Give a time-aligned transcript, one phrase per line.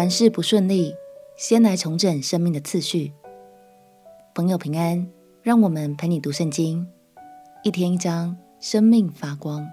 [0.00, 0.94] 凡事不顺利，
[1.36, 3.12] 先来重整生命的次序。
[4.34, 5.06] 朋友平安，
[5.42, 6.88] 让我们陪你读圣经，
[7.64, 9.68] 一天一章，生命发光。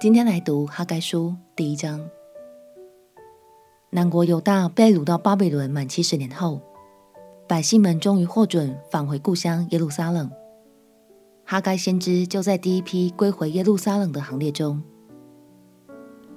[0.00, 2.10] 今天来读哈该书第一章。
[3.90, 6.60] 南国犹大被掳到巴比伦满七十年后，
[7.46, 10.28] 百姓们终于获准返回故乡耶路撒冷。
[11.44, 14.82] 哈该先知就在第一批归回耶路撒冷的行列中。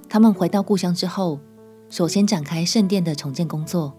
[0.08, 1.40] 他们回到故乡之后，
[1.90, 3.96] 首先展开圣殿的重建工作，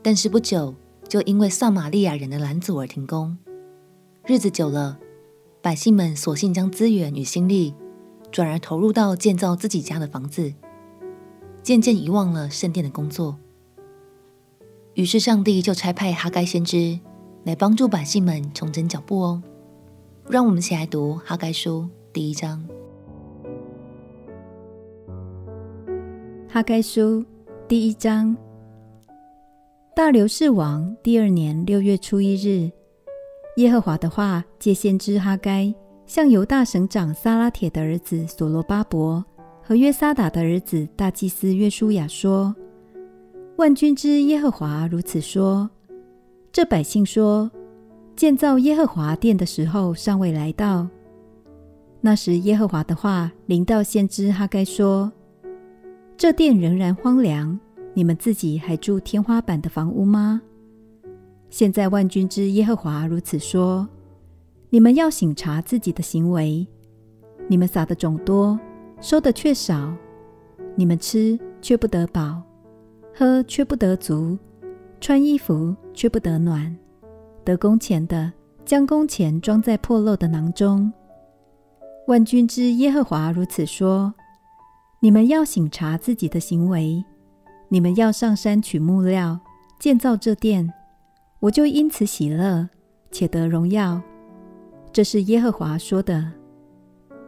[0.00, 0.74] 但是不久
[1.08, 3.36] 就因为撒玛利亚人的拦阻而停工。
[4.26, 4.98] 日子久了，
[5.60, 7.74] 百姓们索性将资源与心力
[8.30, 10.54] 转而投入到建造自己家的房子，
[11.62, 13.36] 渐渐遗忘了圣殿的工作。
[14.94, 17.00] 于是上帝就差派哈该先知
[17.42, 19.42] 来帮助百姓们重整脚步哦。
[20.28, 22.64] 让我们一起来读哈该书第一章。
[26.54, 27.20] 哈该书
[27.66, 28.36] 第一章。
[29.92, 32.70] 大流士王第二年六月初一日，
[33.56, 35.74] 耶和华的话借先知哈该
[36.06, 39.24] 向犹大省长撒拉铁的儿子所罗巴伯
[39.64, 42.54] 和约撒达的儿子大祭司约书亚说
[43.58, 45.68] ：“万军之耶和华如此说：
[46.52, 47.50] 这百姓说，
[48.14, 50.86] 建造耶和华殿的时候尚未来到。
[52.00, 55.10] 那时，耶和华的话临到先知哈该说。”
[56.16, 57.58] 这殿仍然荒凉，
[57.92, 60.40] 你们自己还住天花板的房屋吗？
[61.50, 63.86] 现在万军之耶和华如此说：
[64.70, 66.66] 你们要省察自己的行为，
[67.48, 68.58] 你们撒的种多，
[69.00, 69.92] 收的却少；
[70.76, 72.40] 你们吃却不得饱，
[73.12, 74.38] 喝却不得足，
[75.00, 76.74] 穿衣服却不得暖。
[77.44, 78.32] 得工钱的
[78.64, 80.90] 将工钱装在破漏的囊中。
[82.06, 84.14] 万军之耶和华如此说。
[85.04, 87.04] 你们要省察自己的行为，
[87.68, 89.38] 你们要上山取木料，
[89.78, 90.72] 建造这殿，
[91.40, 92.66] 我就因此喜乐，
[93.10, 94.00] 且得荣耀。
[94.94, 96.32] 这是耶和华说的。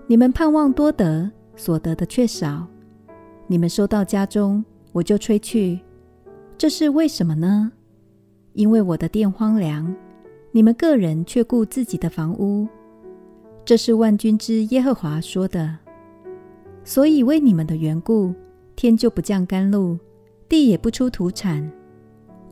[0.06, 2.66] 你们盼望多得，所得的却少；
[3.46, 5.78] 你们收到家中，我就吹去。
[6.56, 7.70] 这是为什么呢？
[8.54, 9.94] 因为我的殿荒凉，
[10.50, 12.66] 你们个人却顾自己的房屋。
[13.66, 15.76] 这是万军之耶和华说的。
[16.86, 18.32] 所以为你们的缘故，
[18.76, 19.98] 天就不降甘露，
[20.48, 21.68] 地也不出土产。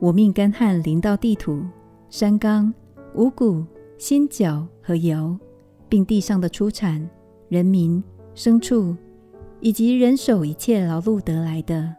[0.00, 1.62] 我命干旱临到地土、
[2.10, 2.74] 山冈、
[3.14, 3.64] 五谷、
[3.96, 5.38] 新酒和油，
[5.88, 7.08] 并地上的出产、
[7.48, 8.02] 人民、
[8.34, 8.96] 牲畜，
[9.60, 11.94] 以及人手一切劳碌得来的。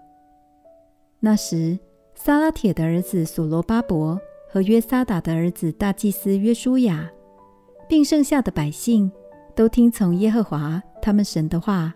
[1.22, 1.80] 那时，
[2.16, 4.20] 撒拉铁的儿子所罗巴伯
[4.52, 7.10] 和约沙达的儿子大祭司约书亚，
[7.88, 9.10] 并剩下的百姓，
[9.56, 11.96] 都听从耶和华他们神的话。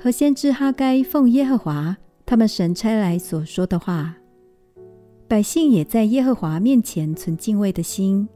[0.00, 4.14] 和先知哈该奉耶和华他们神差来所说的话，
[5.26, 8.28] 百姓也在耶和华面前存敬畏的心。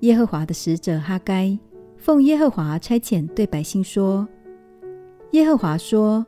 [0.00, 1.58] 耶和华的使者哈该
[1.96, 4.28] 奉耶和华差遣对百姓说
[5.32, 6.24] ：“耶和华说，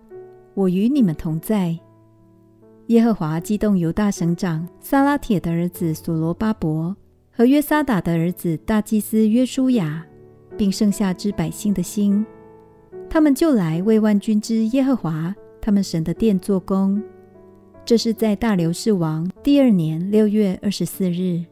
[0.54, 1.78] 我与你们同在。”
[2.88, 6.96] 耶和华激动犹大省长撒拉铁的儿子所罗巴伯
[7.30, 10.04] 和约沙达的儿子大祭司约书亚，
[10.56, 12.24] 并剩下之百姓的心。
[13.08, 17.02] 他们就来为万军之耶和华他们神的殿做工。
[17.84, 21.44] 这是在大流士王第二年六月二十四日。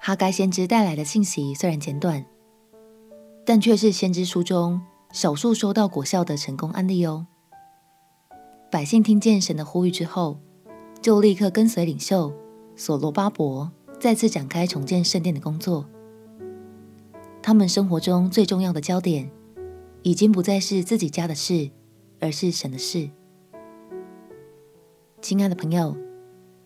[0.00, 2.24] 哈该先知带来的信息虽然简短，
[3.44, 4.80] 但却是先知书中
[5.10, 7.26] 少数收到果效的成功案例哦。
[8.70, 10.38] 百姓听见神的呼吁之后，
[11.00, 12.32] 就立刻跟随领袖
[12.76, 15.86] 所罗巴伯再次展开重建圣殿的工作。
[17.46, 19.30] 他们生活中最重要的焦点，
[20.02, 21.70] 已经不再是自己家的事，
[22.18, 23.08] 而是神的事。
[25.22, 25.96] 亲爱的朋友，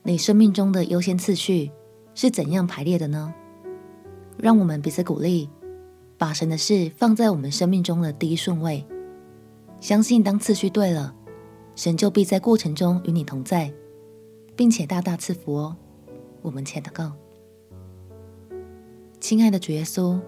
[0.04, 1.70] 你生命中的优先次序
[2.14, 3.34] 是怎样排列的呢？
[4.38, 5.50] 让我们彼此鼓励，
[6.16, 8.82] 把神的事放在我们生命中的第一顺位。
[9.82, 11.14] 相信当次序对了，
[11.76, 13.70] 神就必在过程中与你同在，
[14.56, 15.76] 并且大大赐福哦。
[16.40, 17.12] 我们且祷告，
[19.20, 20.18] 亲爱的主耶稣。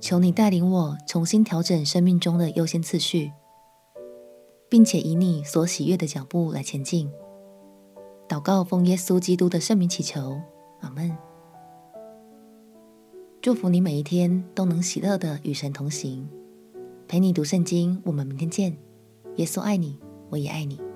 [0.00, 3.32] 求你带领我重新调整生命中的优先次序，
[4.68, 7.10] 并且以你所喜悦的脚步来前进。
[8.28, 10.40] 祷告奉耶稣基督的圣名祈求，
[10.80, 11.16] 阿门。
[13.40, 16.28] 祝福你每一天都能喜乐的与神同行，
[17.06, 18.00] 陪你读圣经。
[18.04, 18.76] 我们明天见。
[19.36, 19.98] 耶稣爱你，
[20.30, 20.87] 我也爱你。